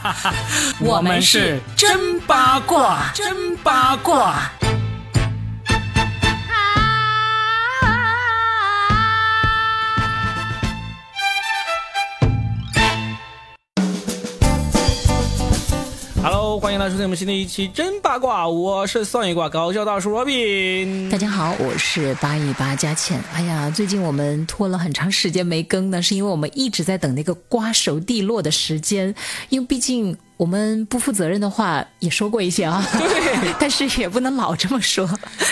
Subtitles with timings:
[0.80, 4.61] 我们是真八卦，真八卦。
[16.62, 21.10] 欢迎来收听我们新的一期真八卦，我是算一卦搞笑大叔罗宾。
[21.10, 23.20] 大家好，我是八一八佳倩。
[23.34, 29.12] 哎呀，最近我们拖了很长时间没更呢，是因为我们一直在等那个瓜熟蒂落的时间，
[29.48, 30.16] 因为毕竟。
[30.42, 35.08] 我们不负责任的话也说过一些啊，对， 但是也不能老这么说。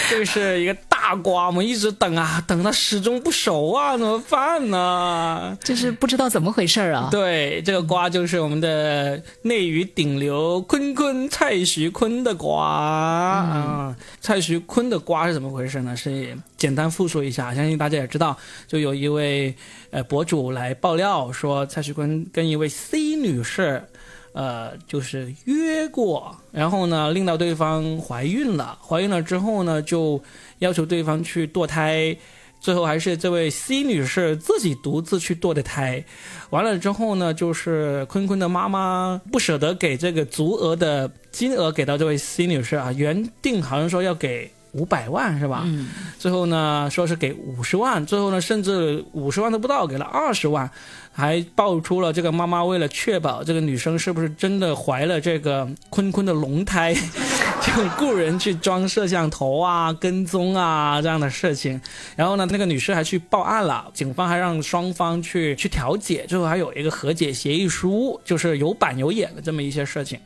[0.08, 5.56] 这是一个大瓜，我们一直等啊，等到始终不熟啊，怎么办呢？
[5.62, 7.06] 就是不知道怎么回事啊。
[7.08, 13.96] 对，这个瓜就是我们的内娱顶流坤坤蔡徐坤的瓜啊。
[14.20, 15.96] 蔡徐坤的瓜是怎么回事呢？
[15.96, 19.54] 是简单复述一下，相信大家也知道，就有一位
[19.92, 23.84] 呃博主来爆料说，蔡徐坤跟一位 C 女士。
[24.32, 30.22] 呃，就是约过，然后呢，令到对方怀孕了，怀孕了之后呢，就
[30.60, 32.16] 要求对方去堕胎，
[32.60, 36.04] 最后还是这位 C 女士自己独自去堕的胎，
[36.50, 44.50] 完了之后呢，就是坤坤的妈妈不舍得给这个足额的金额给到这位 C 女士啊，原定好像说要给。
[44.72, 45.62] 五百万是吧？
[45.64, 50.70] 嗯，最后呢，说是给五十万，最后呢，甚至五十万都不到，给了二十万，
[51.12, 56.94] 还爆出了这个妈妈为了确保这个女生是不是真的怀了这个坤坤的龙胎，
[57.62, 61.80] 就雇人去装摄像头啊、跟踪啊这样的事情。
[62.14, 70.18] 然后呢，那个女士还去报案了，警方还让双方去去调解，最后还有一个和解协议书，就是有板有眼的这么一些事情。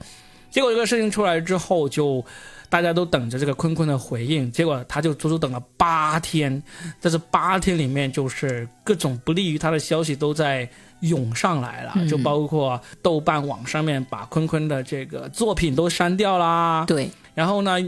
[0.51, 2.25] 结果这个事情出来之后就。
[2.75, 6.61] 大家都等着这个坤坤的回应，结果他就足足等了八天，
[6.99, 17.79] 在这八天里面，就是各种不利于他的消息都在涌上来了，就包括豆瓣网上面把坤坤的这个作品都删掉啦，对，然后呢，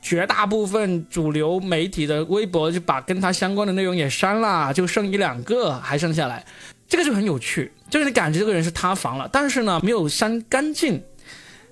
[0.00, 6.42] 绝大部分主流媒体的微博就把跟他相关的内容也删了，就剩一两个还剩下来，
[6.88, 11.02] 这个就很有趣，就是你感觉这个人是塌房了，但是呢，没有删干净。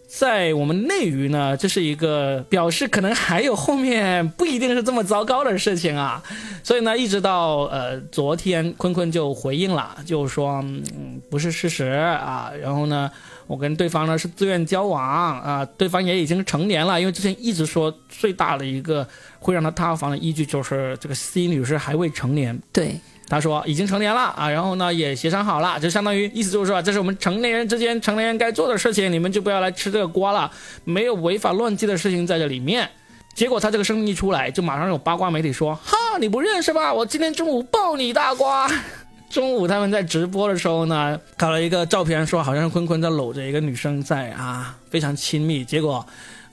[0.09, 6.23] 在我们内娱呢，这是一个表示可能还有后面不一定是这么糟糕的事情啊，
[6.63, 13.11] 所以呢，一直到呃昨天，坤坤就回应了，就说嗯不是事实啊，然后呢，
[13.47, 15.03] 我跟对方呢是自愿交往
[15.43, 19.07] 啊，对方也已经成年了，因为之前一直说最大的一个
[19.39, 22.99] 会让他塌房的依据就是这个 C 女士还未成年，对。
[23.29, 30.51] 他说已经成年了啊，然后呢也协商好了，就相当于意思就是说，这是我们成年人之间成年人该做的事情，你们就不要来吃这个瓜了，
[30.85, 32.89] 没有违法乱纪的事情在这里面。
[33.35, 36.93] 结果他这个声音一出来，就马上有八卦媒体说，哈，你不认识吧？
[36.93, 38.67] 我今天中午爆你大瓜。
[39.29, 45.63] 中午他们在直播的时候呢，搞了一个照片，说好像是坤坤在搂着一个女生在啊，非常亲密。
[45.65, 46.07] 结果。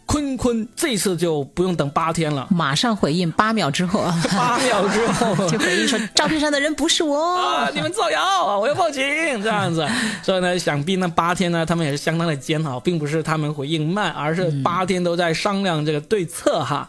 [0.06, 4.04] 坤坤这次就不用等八天了，马上回应，八秒之后，
[4.36, 9.04] 八秒之后就回应说，照片上的人不是我啊，你们造谣啊，我要报警
[9.42, 9.86] 这样子。
[10.24, 16.88] 所以呢，想必那八天呢，他们也是相当的煎熬，并不是他们回应慢，而是八天都在商量这个对策哈。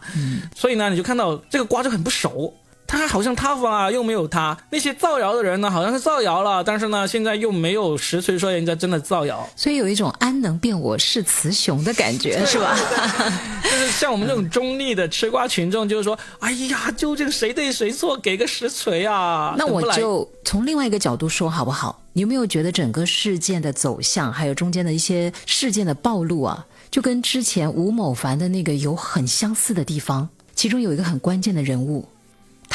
[0.55, 2.53] 所以呢，你就看到这个瓜就很不熟。
[2.87, 4.57] 他好像塌方啊，又没有塌。
[4.71, 9.47] 那些造谣的人呢，好像是造谣了，但是呢，现在又没有实锤说人家真的造谣。
[9.57, 12.77] 所以有一种安能辨我是雌雄的感觉，是吧？
[13.61, 19.53] 就是像我们这种中立的吃瓜群众，就是说，哎呀，究竟谁对谁错，给个实锤啊！
[19.57, 22.01] 那我就从另外一个角度说好不好？
[22.13, 30.29] 你有没有觉得整个事件的走向，还有中间的一些事件的暴露啊，就跟之前吴某凡的那个有很相似的地方？
[30.55, 32.07] 其中有一个很关键的人物。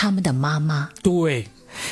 [0.02, 1.46] 他们的妈妈，对，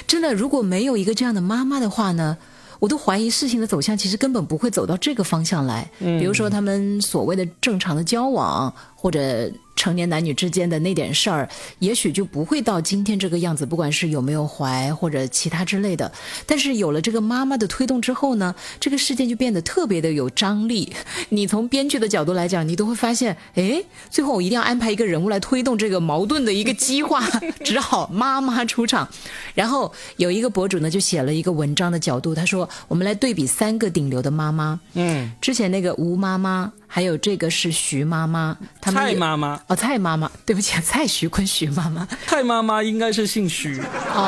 [0.04, 2.36] 真的，如果没有一个这样的妈妈的话呢，
[2.80, 5.88] 我都怀疑事情的走向其实根本不会走到这个方向来。
[6.00, 9.48] 嗯，比如说他们所谓的正常的交往，或者。
[9.80, 11.48] 成年男女之间的那点事儿，
[11.78, 13.64] 也许就不会到今天这个样子。
[13.64, 16.12] 不管是有没有怀或者其他之类的，
[16.44, 20.92] 但是有了这个妈妈的推动之后呢，这个事件就变得特别的有张力。
[21.30, 27.26] 你从编剧的角度来讲，你都会发现，哎，最后我一定要安排一个人物来推动这个矛盾的一个激化，
[27.64, 29.08] 只好妈妈出场。
[29.54, 34.78] 然后有一个博主呢，就写了一个文章的角度，他说：“我们来对比三个顶流的妈妈。
[34.92, 43.76] 嗯，之前那个吴妈妈。”还有这个是徐妈妈，蔡妈妈哦，蔡妈妈，对不起， 蔡徐坤徐妈妈，蔡妈妈应该是姓徐，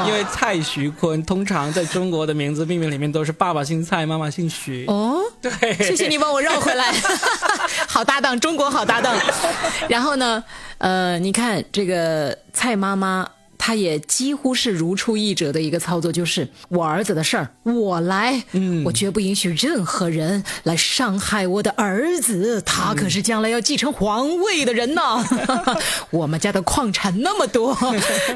[0.06, 4.86] 因为蔡徐坤通常在中国的名字命名里面都是爸爸姓蔡，妈妈姓徐。
[4.86, 5.50] 哦，对，
[5.84, 6.94] 谢谢你帮我绕回来，
[7.88, 9.12] 好搭档，中国好搭档。
[9.88, 10.44] 然后呢，
[10.78, 13.28] 呃，你看这个蔡妈妈。
[13.64, 25.24] 他也几乎是如出一辙的一个操作，就是我儿子的事儿我来，嗯我绝不允许任何人来伤害我的儿子，他可是将来要继承皇位的人呐。
[26.10, 27.78] 我们家的矿产那么多，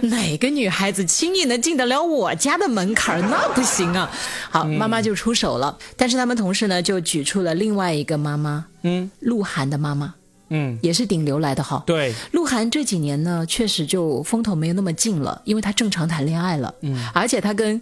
[0.03, 3.29] 哪个女孩子轻易能进得了我家的门槛儿？
[3.29, 4.09] 那不行啊！
[4.49, 10.15] 好，妈妈就出手了，但是他们同事呢就举出了另外一个妈妈，嗯鹿晗的妈妈，
[10.49, 11.83] 嗯，也是顶流来的哈。
[11.87, 17.81] 对，鹿晗这几年呢，确实就风头没有那么劲了，因为他正常谈恋爱了，嗯，而且他跟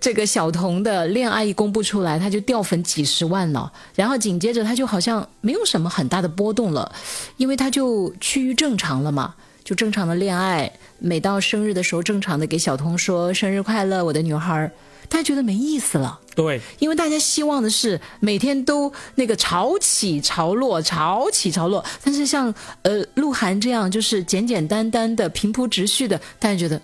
[0.00, 6.92] 这个小童的恋爱一公布出来，他就掉粉几十万了，然后紧接着他就好像没有什么很大的波动了，
[7.36, 9.34] 因为他就趋于正常了嘛。
[9.64, 14.72] 就正常的恋爱，每到生日的时候，正常的给小童说生日快乐，我的女孩儿，
[15.08, 16.18] 大家觉得没意思了。
[16.34, 21.84] 对，因为大家希望的是每天都那个潮起潮落，潮起潮落。
[22.02, 22.52] 但是像
[22.82, 26.80] 呃鹿晗这样，就是简简单单的、平铺直叙的，大家觉得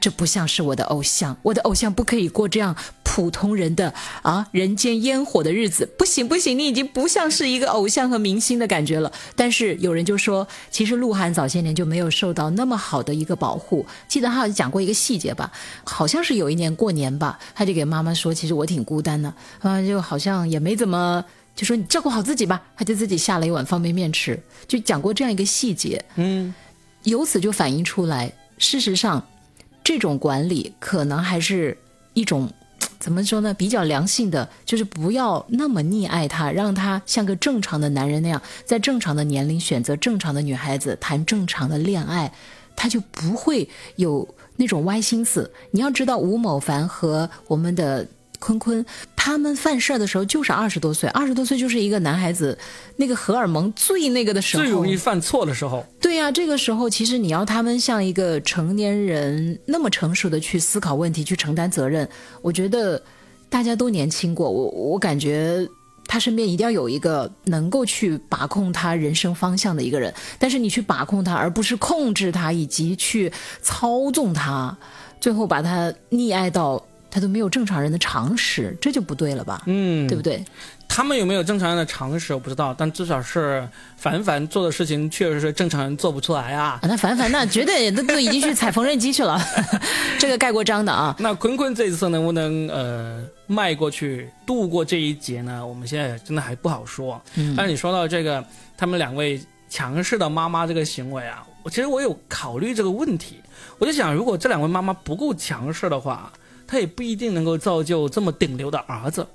[0.00, 2.74] 这不像是我的偶像，我的偶像不可以过这样
[3.10, 9.10] 普通人的啊人间烟火的日子，不行不行，你已经不像是一个偶像和明星的感觉了。
[9.34, 13.86] 但是有人就说，其实鹿晗早些年就没有受到那么好的一个保护。
[14.06, 15.50] 记得他好像讲过一个细节吧，
[15.84, 21.24] 好像是有一年过年吧，他就给妈妈说，其实我挺孤单的，啊，就好像也没怎么。
[21.56, 24.38] 就说你照顾好自己吧，他就自己下了一碗方便面吃，
[24.68, 26.04] 就讲过这样一个细节。
[26.14, 26.54] 嗯，
[27.02, 29.26] 由此就反映出来，事实上，
[29.82, 31.76] 这种管理可能还是
[32.14, 32.48] 一种
[32.98, 42.32] 怎么说呢，比较良性的，就是不要那么溺爱他，让他像个正常的男人那样，在正常的年龄选择正常的女孩子，谈正常的恋爱，
[42.76, 45.50] 他就不会有那种歪心思。
[45.70, 48.06] 你要知道，吴某凡和我们的。
[48.40, 48.86] 坤坤
[49.28, 52.56] 他们犯事儿的时候就是二十多岁，二十多岁就是一个男孩子
[52.96, 55.84] 那个荷尔蒙最那个的时候，最容易犯错的时候。
[56.00, 62.08] 对呀、这个时候其实你要他们像一个成年人那么成熟的去思考问题、去承担责任，
[62.40, 63.02] 我觉得
[63.50, 65.68] 大家都年轻过，我我感觉。
[66.10, 74.74] 他身边一定要有一个能够去把控他人生方向的一个人，但是你去把控他，而不是控制他，以及去操纵他，
[75.20, 79.62] 最后把他溺爱到他都没有正常人的常识，这就不对了吧？
[79.66, 80.44] 嗯，对不对？
[80.88, 86.80] 他们有没有正常人的常识我不知道，但至少是凡凡做的事情确实是正常人做不出来啊。
[86.82, 89.38] 啊，那凡凡那绝对都都已经去踩缝纫机去了，
[90.18, 91.14] 这个盖过章的啊。
[91.18, 95.64] 那坤坤这一次能不能呃迈过去度过这一劫呢？
[95.64, 97.20] 我们现在真的还不好说。
[97.36, 98.42] 嗯但是你说到这个，
[98.76, 103.40] 他们两位强势的妈妈这个行为啊，我其实我有考虑这个问题。
[103.78, 106.32] 我就想，如果这两位妈妈不够强势的话，
[106.68, 109.26] 她也不一定能够造就这么顶流的儿子。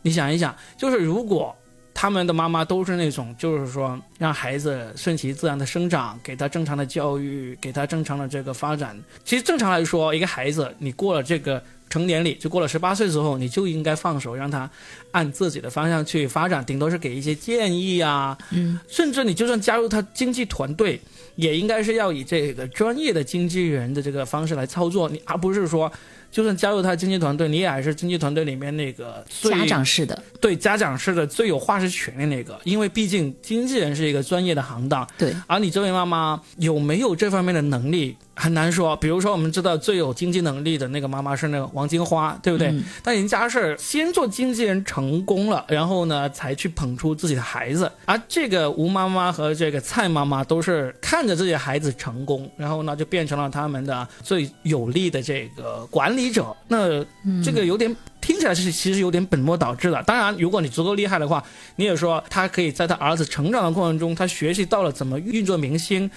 [0.00, 1.54] 你想一想，就是如果
[1.92, 8.98] 他们的妈妈都是那种，就是说让孩子顺其自然的生长，给他正常的教育，给他正常的这个发展。
[9.24, 14.70] 其实正常来说，一个孩子你过了这个成年礼，就过了十八岁之后，你就应该放手，让他
[15.10, 20.98] 按自己的方向去发展，顶多是给一些建议啊，嗯，甚至你就算加入他经纪团队，
[21.34, 25.92] 也应该是要以这个专业的经纪人的这个方式来操作，你而不是说。
[26.30, 38.96] 就算加入他经纪团队，你也还是经纪团队里面那个最家长式的，对家长式的最有话事权的那个，因为毕竟经纪人是一个专业的行当，对，而你这位妈妈有没有这方面的能力很难说。
[38.96, 42.68] 比如说，我们知道最有经济能力的那个妈妈是那个王金花，对不对？
[42.68, 47.90] 嗯但人家是先做经纪人成功了，然后呢才去捧出自己的孩子。
[48.06, 56.56] 而这个吴妈妈和这个蔡妈妈都是看着自己的孩子成功，然后呢就变成了他们的最有力的这个管理者。
[56.66, 57.04] 那
[57.44, 57.94] 这个有点。
[58.20, 60.00] 听起来是其实有点本末倒置的。
[60.02, 61.42] 当然，如果你足够厉害的话，
[61.76, 66.08] 你也说他可以在他儿子成长的过程中，他学习到了怎么运作明星。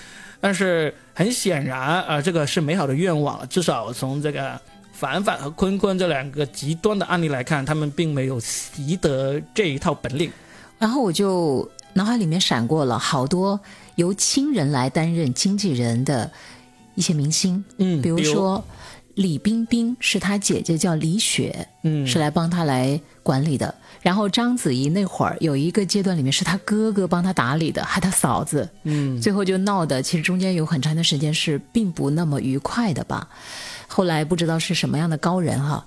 [0.44, 3.48] 但是很显然，啊、呃，这个是美好的愿望了。
[3.48, 4.60] 至少从这个
[4.92, 10.30] 凡凡和坤坤这两个极端的案例来看，他们并没有习得这一套本领。
[10.78, 13.58] 然后我就脑海里面闪过了好多
[13.96, 16.30] 由亲人来担任经纪人的
[16.96, 18.62] 一些明星，嗯比如说
[19.16, 23.74] 李冰冰是她姐姐叫李雪，嗯，是来帮她来管理的。
[24.02, 33.30] 然后章子怡那会儿有一个阶段里面是她哥哥帮她打理的，还她嫂子，嗯，最后就闹的，其实中间有很长一段时间是并不那么愉快的吧。
[33.88, 35.86] 后来不知道是什么样的高人哈，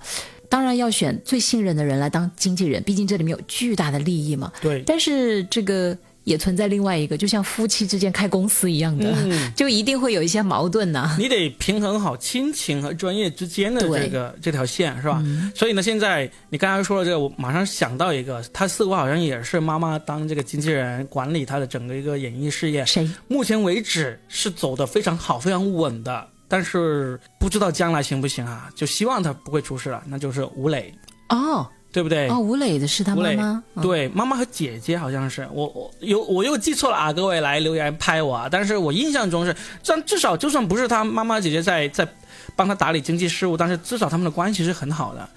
[0.49, 4.51] 当然要选最信任的人来当经纪人，毕竟这里面有巨大的利益嘛。
[4.61, 5.95] 对，但是这个
[6.27, 15.23] 也存在另外一个，就像夫妻之间开公司一样的，嗯 就一定会有一些矛盾呐、你得平衡好亲情和专业之间的这个这条线，是吧？
[15.55, 22.85] 所以呢，现在你刚才说了这个，我马上想到一个，他似乎好像也是妈妈当这个经纪人，管理他的整个一个演艺事业。
[22.85, 23.09] 谁？
[23.29, 28.69] 目前为止是走的非常好、非常稳的，但是不知道将来行不行啊？
[28.75, 30.93] 就希望他不会出事了，那就是吴磊，
[31.29, 31.65] 哦
[31.97, 32.27] 对不对？
[32.29, 38.47] 哦，吴磊的是他妈妈，嗯对，妈妈和姐姐好像是我我有我又记错了啊，各位来留言拍我啊！
[38.51, 42.07] 但是我印象中是，但至少就算不是他妈妈姐姐在在
[42.55, 45.27] 帮他打理经济事务，但是至少他们的关系是很好的。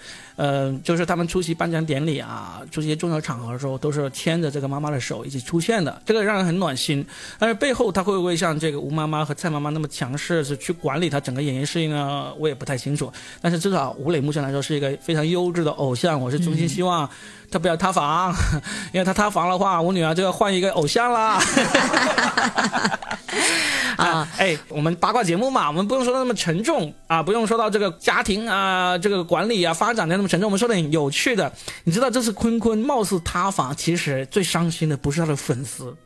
[0.40, 7.04] 呃，就是他们出席颁奖典礼啊，出席一些重要场合的时候，都是牵着这个妈妈的手一起出现的，这个让人很暖心。
[7.38, 12.32] 但是背后他会不会像这个吴妈妈和蔡妈妈那么强势，是去管理他整个演艺事业呢？
[12.38, 13.12] 我也不太清楚。
[13.42, 17.06] 但是至少吴磊目前来说是一个非常优质的偶像，我是衷心希望
[17.50, 18.35] 他不要塌房，
[18.94, 21.38] 因为他塌房的话，我女儿就要换一个偶像啦。
[23.97, 31.53] 啊，哎，我们八卦节目嘛，我们不用说的那么沉重啊，不用说到这个家庭啊、这个管理啊、发展的那么沉重，我们说点有趣的。
[31.83, 35.97] 你知道这次坤坤貌似塌房，其实最伤心的不是他的粉丝，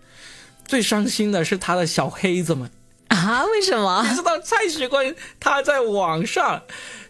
[0.66, 2.70] 最伤心的是他的小黑子们。
[3.08, 3.44] 啊？
[3.44, 4.16] 为什么你？
[4.16, 6.62] 知道蔡徐坤他在网上，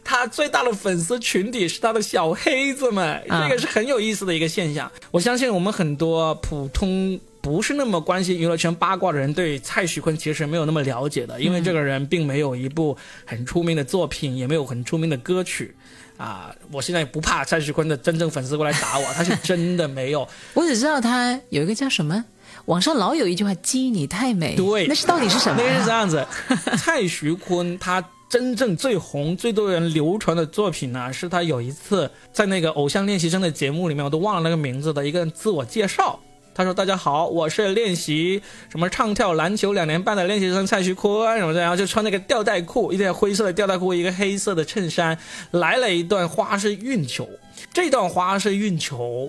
[0.02, 4.90] 他最大的粉丝群体是他的小黑子们，啊这个是很有意思的一个现象。
[5.12, 12.96] 我相信我们很多普通不是那么关心娱乐圈八卦的人，对蔡徐坤其实没有那么了解的，因为这个人并没有一部
[13.26, 15.74] 很出名的作品，也没有很出名的歌曲。
[16.16, 20.26] 啊，我现在也不怕蔡徐坤的真正粉丝过来打我，他是真的没有。
[20.54, 22.24] 我只知道他有一个叫什么，
[22.64, 25.92] 网上老有一句话“鸡你太美”，对那是到底是什么那个是这？
[25.92, 26.26] 样子，
[26.78, 36.18] 蔡徐坤他真正最红、最多人流传的作品呢，是他有一次在那个偶像练习生的节目里面，我都忘了那个名字的一个自我介绍。
[36.54, 45.18] 他说：“大家好，我是练习什么唱跳篮球两年半的练习生蔡徐坤什么的，然后就穿那个吊带裤，一条灰色的吊带裤，一个黑色的衬衫，
[45.50, 47.28] 来了一段花式运球。
[47.72, 49.28] 这段花式运球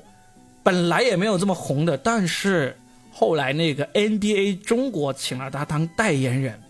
[0.62, 2.78] 本来也没有这么红的，但是
[3.12, 6.62] 后来那个 NBA 中国请了他当代言人，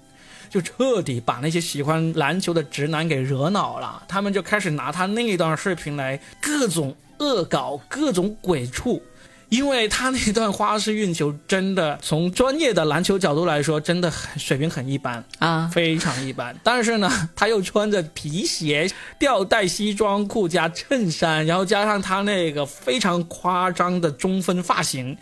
[0.49, 4.01] 就彻底把那些喜欢篮球的直男给惹恼了。
[4.07, 9.03] 他们就开始拿他那一段视频来各种恶搞、各种鬼畜。
[9.49, 15.23] 因为他那段花式运球真的从专业的篮球角度来说，真的很水平很一般。
[15.39, 16.55] 啊，非常一般。
[16.63, 25.17] 但是呢，他又穿着皮鞋、吊带西装裤加衬衫，然后加上他那个非常夸张的中分发型，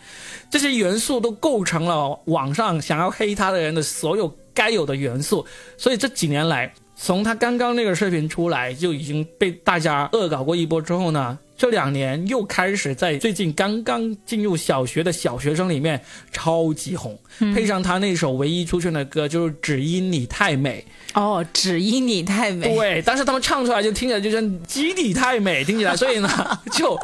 [0.50, 5.46] 这些元素都构成了网上想要黑他的人的所有该有的元素。
[5.76, 11.38] 所以这几年来，从他刚刚那个视频出来就已经被大家恶搞过一波之后呢。
[11.56, 17.16] 这两年又开始在最近刚刚进入小学的小学生里面超级红，
[17.54, 20.84] 配上他那首唯一出圈的歌就是《只因你太美》，
[21.18, 26.28] 哦，只因你太美，对，但是他们唱出来就听起来就像“鸡你太美”，听起来， 所以呢，
[26.72, 26.98] 就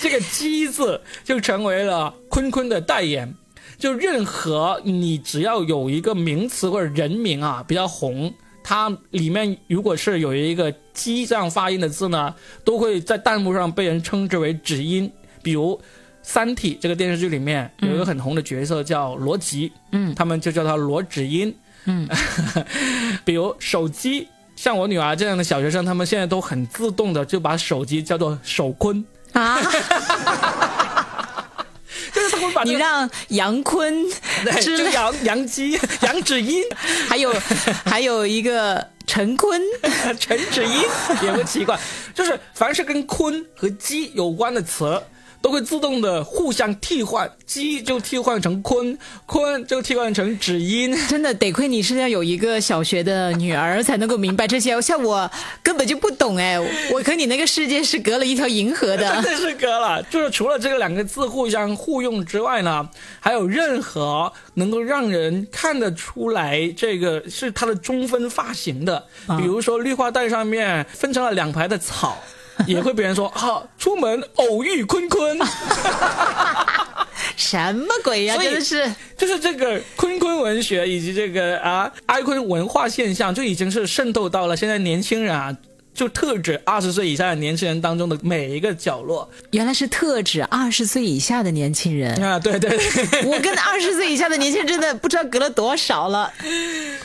[0.00, 3.32] 这个“鸡”字就成为了坤坤的代言。
[3.78, 8.32] 就任何你只要有一个名词或者人名啊比较红，
[8.64, 15.08] 它里面如果是有一个“鸡”这样发音的字呢，都会在弹幕上被人称之为指音。
[15.42, 15.76] 比如
[16.22, 20.14] 《三体》这个电视剧里面有一个很红的角色叫罗辑，嗯。
[20.14, 21.54] 他们就叫他罗指音。
[21.84, 22.08] 嗯，
[23.26, 29.04] 比如手机，像我女儿这样的小学生，他们现在都很自动的就把手机叫做手坤，
[29.34, 29.58] 啊，
[32.54, 34.04] 把、你让杨坤
[34.44, 36.62] 对就之类，杨杨基、 杨芷音、
[37.08, 37.34] 还有
[37.84, 39.60] 还有一个陈坤，
[40.18, 40.82] 陈芷音
[41.22, 41.78] 也不奇怪，
[42.14, 45.02] 就是凡是跟坤和基有关的词。
[45.44, 55.30] 都会自动的互相替换，鸡就替换成坤，坤就替换成指音，真的得亏你是要有一个小学的女儿才能够明白这些，像我
[55.62, 56.58] 根本就不懂哎，
[56.90, 59.36] 我和你那个世界是隔了一条银河的 真的。
[59.36, 60.02] 是隔了。
[60.04, 62.88] 就是除了这个两个字互相互用之外呢，
[63.20, 69.06] 还有任何能够让人看得出来这个是它的中分发型的，
[69.38, 72.16] 比如说绿化带上面分成了两排的草。
[72.66, 75.38] 也会被人说啊，出门偶遇坤坤，
[77.36, 78.94] 什么鬼呀、啊真的是。
[79.16, 85.56] 就是这个坤坤文学以及这个啊哀坤文化现象，就已经是渗透到了现在年轻人啊，
[85.94, 92.14] 就特指二十岁以下的年轻人当中的每一个角落原来是特指二十岁以下的年轻人。
[92.22, 93.24] 啊，对对对。
[93.30, 96.30] 我跟二十岁以下的年轻人真的不知道隔了多少了。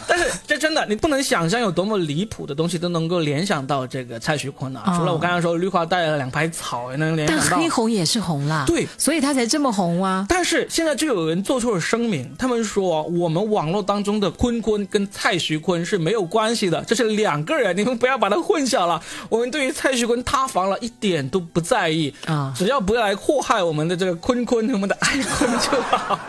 [0.08, 4.84] 但是这真的，你不能想象有多么离谱的东西都能够联想到这个蔡徐坤啊！
[4.88, 7.70] 哦除了我刚才说绿化带的两排草，也能联但想到黑。
[7.70, 10.26] 红也是红啦，对所以他才这么红啊。
[10.28, 19.02] 但是现在就有人做出了声明，他们说我们网络当中的坤坤跟蔡徐坤是没有关系的，这是两个人，你们不要把它混淆了。
[19.30, 26.20] 我们对于蔡徐坤塌房了一点都不在意啊只要不要来祸害我们的这个坤坤，我们的爱坤就好。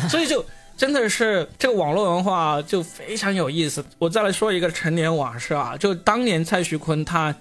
[0.08, 0.44] 所以就
[0.76, 3.84] 真的是这个网络文化就非常有意思。
[3.98, 7.34] 我再来说一个陈年往事啊，就当年蔡徐坤他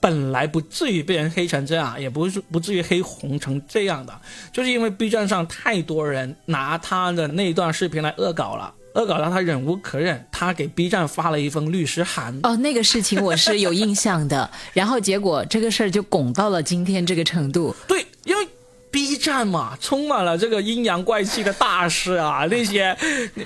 [0.00, 4.20] 本来不至于被人黑成这样，也不是不至于黑红成这样的，
[4.52, 8.74] 就是因为 B 站上太多人拿他的那一段视频来恶搞了。
[8.94, 12.38] 恶搞到他忍无可忍，他给 B 站发了一封律师函。
[12.42, 14.50] 哦，那个事情我是有印象的。
[14.74, 17.74] 然后结果这个事儿就拱到了今天这个程度。
[17.88, 18.46] 对，因为。
[18.92, 22.44] B 站嘛，充满了这个阴阳怪气的大师啊！
[22.50, 22.94] 那些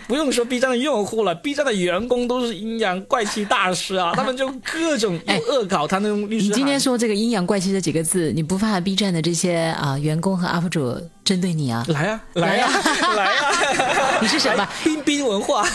[0.09, 4.11] 不用说 B 站的用户了，B 站的员工都是阴阳怪气大师啊！
[4.19, 5.17] 他们就各种
[5.49, 6.47] 恶搞他那种律师。
[6.47, 11.87] 你今天说这个阴阳怪气这几个字，你不怕 B 站的这些啊员工和 UP 主针对你啊？
[11.91, 12.69] 来呀，来呀，
[13.15, 13.41] 来呀！
[14.21, 14.69] 你是什么？
[14.85, 15.67] 冰冰文化，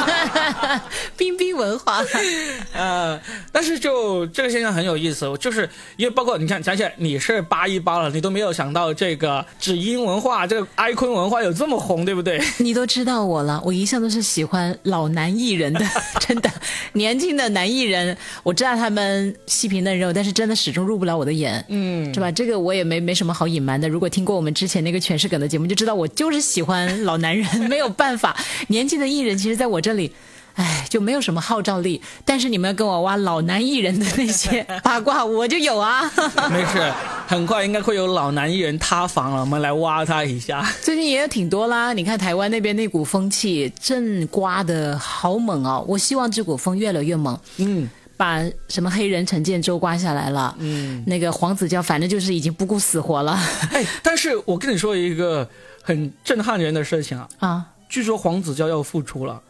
[1.16, 2.04] 冰冰文化。
[2.74, 3.20] 呃，
[3.52, 8.50] 但是就这个现象很有意思，就是因为包括你看，想起来你是八一八了，你都没有。
[8.52, 12.42] 想到这个只因文化，这个哀坤文化有这么红，对不对？
[12.58, 15.80] 你都知道我了，我一向都是喜欢老男艺人的，
[16.18, 16.50] 真的，
[16.94, 22.30] 年轻的男艺人，我知道他们细皮嫩肉，但是真的始终入不了我的眼，嗯，是吧？
[22.30, 23.88] 这个我也没没什么好隐瞒的。
[23.88, 28.36] 如果听过我们之前那个全是梗的节目，就知道我就是喜欢老男人， 没有办法，
[28.68, 30.12] 年轻的艺人其实在我这里。
[30.56, 32.02] 哎，就没有什么号召力。
[32.24, 36.02] 但是你们要跟我挖老男艺人的那些八卦，我就有啊。
[36.50, 36.92] 没事，
[37.26, 40.68] 很快应该会有老男艺人塌房了，我们来挖他一下。
[40.82, 45.82] 最近也有挺多啦，你看台湾那边那股风气正刮的好猛哦。
[45.86, 47.38] 我希望这股风越来越猛。
[47.58, 47.88] 嗯，
[48.20, 50.54] 把什么黑人陈建州刮下来了。
[50.58, 53.32] 嗯，那个黄子佼，反正就是已经不顾死活了。
[53.72, 55.48] 哎，但是我跟你说一个
[55.82, 57.26] 很震撼人的事情啊。
[57.38, 59.40] 啊，据说黄子佼要复出了。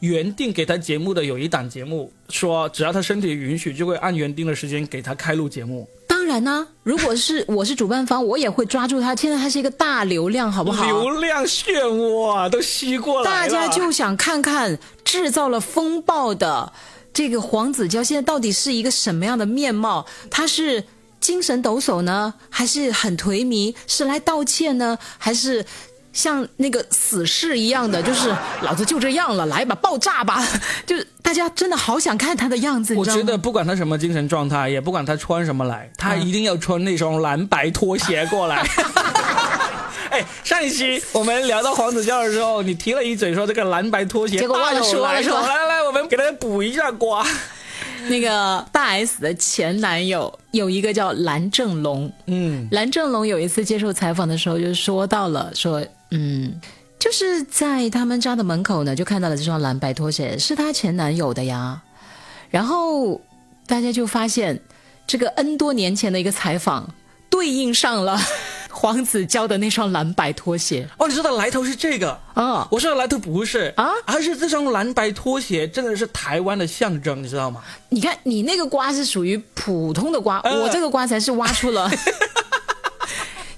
[0.00, 5.88] 原定给他节目的有一档节目，说只要他身体允许，就会按原定的时间给他开录节目。
[6.06, 9.14] 当然呢，如果是我是主办方，我也会抓住他。
[9.14, 10.84] 现在他是一个大流量，好不好？
[10.86, 16.72] 流量漩涡啊，都吸过来大家就想看看制造了风暴的
[17.20, 20.06] 这个黄子佼现在到底是一个什么样的面貌？
[20.30, 20.82] 他是
[21.20, 23.74] 精神抖擞呢，还是很颓靡？
[23.86, 25.66] 是来道歉呢，还是？
[26.14, 30.44] 像那个死士一样的，就是老子就这样了，来吧，爆炸吧！
[30.84, 32.96] 就是大家真的好想看他的样子。
[32.96, 38.66] 我觉得不管他什么精神状态，也不管他穿什么来，他一定要穿那双蓝白拖鞋过来。
[40.10, 45.40] 哎，上一期我们聊到黄子佼的时候，你提了一嘴说这个蓝白拖鞋，结果忘了说了说。
[45.40, 47.26] 来来来，我们给大家补一下瓜。
[48.06, 56.54] 那个大 S 的前男友有一个叫蓝正龙，嗯，蓝正龙有一次接受采访的时候就说到了，说，嗯，
[56.96, 61.82] 就是在他们家的门口呢，就看到了这双蓝白拖鞋，是他前男友的呀。
[62.50, 63.20] 然后
[63.66, 64.60] 大家就发现，
[65.08, 66.88] 这个 N 多年前的一个采访
[67.28, 68.16] 对应上了。
[68.70, 72.66] 黄子佼的那双蓝白拖鞋哦，你说的来头是这个啊？
[72.70, 77.62] 我说的来头不是啊，而是这双蓝白拖鞋真的是台湾的象征，你知道吗？
[77.88, 81.90] 你看，你那个瓜是属于普通的瓜，我这个瓜才是挖出了。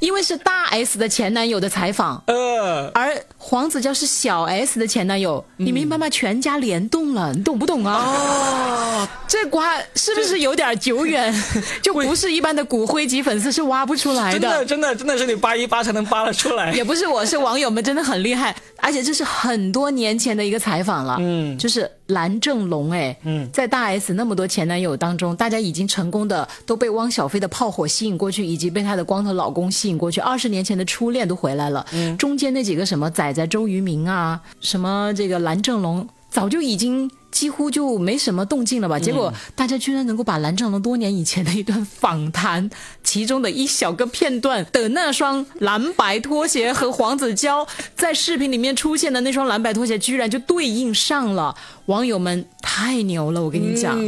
[0.01, 2.52] 因为是大 S 的前男友的采访，呃，
[2.95, 6.09] 而黄子佼是小 S 的前男友，你明白吗？
[6.09, 8.03] 全家联动了，你懂不懂啊？
[8.05, 11.33] 哦， 这瓜是不是有点久远？
[11.83, 14.39] 就不是一般的骨灰级粉丝是挖不出来的。
[14.39, 16.73] 真的，真的，真的是你扒一扒才能扒得出来。
[16.77, 21.17] 也不是我，是网友们真的很厉害，而且这是很多年前的一个采访了。
[21.21, 29.99] 嗯，就是蓝正龙，哎，嗯，在大 S 那么多前男友当中，大家已经成功的都被汪小菲的炮火吸引过去，以及被她的光头老公吸引。
[29.99, 37.11] 过去二十年前的初恋都回来了，嗯中间那几个什么仔仔周渝民啊，什么这个蓝正龙，早就已经。
[37.33, 38.99] 几乎就没什么动静了吧？
[39.01, 42.71] 结果大家居然能够把蓝正龙多年以前的一段访谈，
[43.03, 47.67] 其中的一小个片段的那双蓝白拖鞋和黄子佼
[47.97, 51.57] 在视频里面出现的那双蓝白拖鞋，居然就对应上了。
[51.87, 53.99] 网友们太牛了，我跟你讲，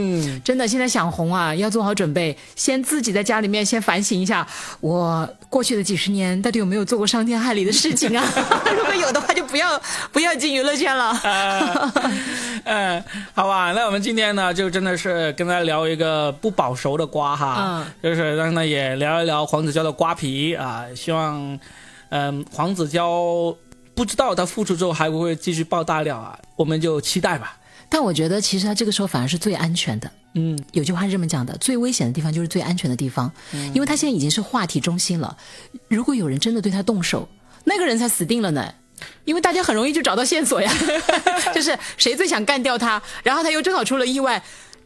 [0.45, 4.47] 真的，现在想红啊，要做好准备，先自己在家里面先反省一下，
[4.81, 8.25] 我过去的几十年到底有没有做过伤天害理的事情啊？
[8.77, 9.81] 如果有的话，就不要
[10.13, 11.21] 不要进娱乐圈了。
[12.65, 13.03] 嗯。
[13.35, 20.85] 好吧，那我们今天呢，就真的是跟大家聊一个不保熟的瓜哈，嗯就是让他也聊一聊黄子佼的瓜皮啊。
[20.95, 21.59] 希望，
[22.11, 23.57] 嗯，黄子佼
[23.95, 27.57] 不知道他复出之后还不会继续爆大料啊，我们就期待吧。
[27.89, 30.11] 但我觉得其实他这个时候反而是最安全的。
[30.35, 33.31] 嗯，有句话是这么讲的：最危险的地方就是最安全的地方，
[33.73, 35.37] 因为他现在已经是话题中心了。
[35.89, 37.29] 如果有人真的对他动手，
[37.63, 38.75] 那个人才死定了呢。
[39.25, 40.73] 因为大家很容易就找到线索呀，
[41.55, 44.43] 就是谁最想干掉他，然后他又正好出了意外，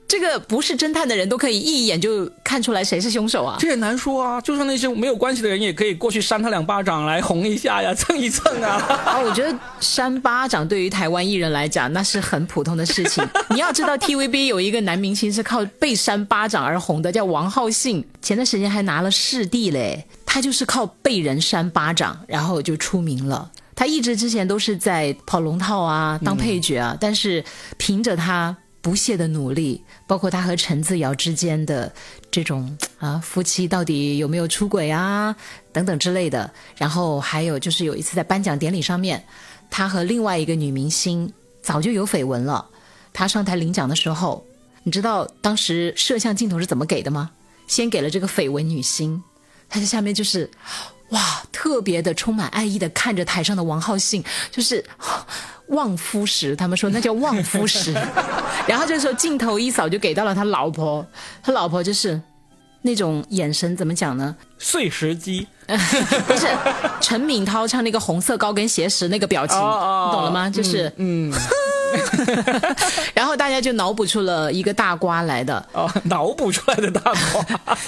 [0.07, 3.57] 这个不是侦探的人都可以一眼就看出来谁是凶手啊？
[3.61, 8.77] 这也难说啊，就算那些没有关系的人，也可以过去扇他两巴掌来红一下呀， 蹭一蹭啊。
[9.05, 13.23] 啊，我觉得扇巴掌对于台湾艺人来讲，那是很普通的事情。
[13.51, 20.07] 你要知道，TVB 有一个男明星是靠被扇巴掌而红的，叫王浩信，前段时间还拿了视帝嘞。
[20.25, 23.51] 他就是靠被人扇巴掌，然后就出名了。
[23.79, 27.45] 他一直之前都是在跑龙套啊，当配角啊，但是
[27.77, 28.57] 凭着他。
[28.81, 31.93] 不懈的努力，包括他和陈自瑶之间的
[32.31, 35.35] 这种啊，夫妻到底有没有出轨啊，
[35.73, 36.51] 等等之类的。
[36.77, 39.23] 然后还有就是有一次在颁奖典礼上面，
[39.69, 42.65] 他和另外一个女明星早就有绯闻了。
[43.13, 44.47] 他上台领奖的时候，
[44.85, 47.33] 你知道当时摄像镜头是怎么给的吗？
[47.67, 49.23] 先给了这个绯闻女星，
[49.69, 50.49] 他在下面就是。
[51.11, 54.85] 哇，特别的充满爱意的看着台上的王浩信，就是
[55.69, 57.93] 旺夫石，他们说那叫旺夫石。
[58.67, 61.07] 然后这时候镜头一扫就给到了他老婆，
[61.43, 62.21] 他老婆就是
[62.83, 64.37] 那种眼神怎么讲呢？
[64.59, 66.47] 碎石机， 不是
[67.01, 70.51] 陈敏涛唱那个红色高跟鞋时那个表情，你懂了吗？
[70.51, 71.33] 就是嗯，
[73.15, 77.79] 然后大家就脑补出了一个大瓜来的哦，脑补出来的大瓜。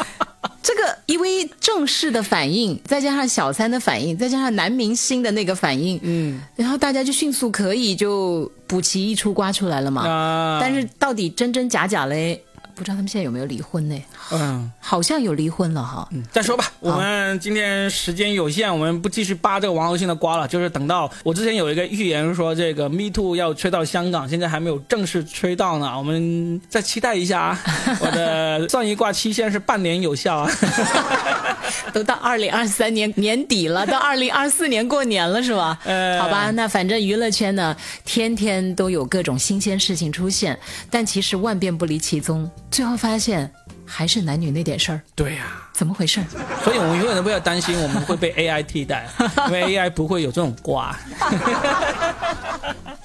[0.63, 10.07] 这个因为正式的反应，再加上小三的反应，再加上男明星的那个反应，嗯，然后大家就迅速可以就补齐一出瓜出来了嘛。
[10.07, 12.43] 啊，但是到底真真假假嘞？
[12.81, 14.03] 不知道他们现在有没有离婚呢？
[14.33, 16.09] 嗯，好像有离婚了哈。
[16.13, 20.49] 嗯，再说吧，我们今天时间有限，我们不继续扒这个王敖信的瓜了。
[20.49, 27.61] 就是等到我之前有一个预言说这个 Me Too 要吹到香港，现在还没有正式吹到呢，我们再期待一下啊。
[28.01, 30.51] 我的算一卦期限是半年有效啊。
[31.93, 35.79] 都到二零二三年年底了，到二零二四年过年了是吧？
[35.85, 42.51] 呃，好吧，那反正娱乐圈呢，天天都有各种新鲜事情出现，但其实万变不离其宗。
[42.71, 43.51] 最后发现
[43.85, 45.01] 还是男女那点事儿。
[45.15, 45.47] 对呀。
[45.73, 46.21] 怎么回事？
[46.63, 49.09] 所以我们永远都不要担心我们会被 ai 替代
[49.47, 50.95] 因为 ai 不会有这种瓜。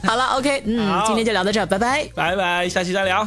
[0.04, 2.06] 好了 ok 嗯今天就聊到这拜拜。
[2.14, 3.26] 拜拜下期再聊。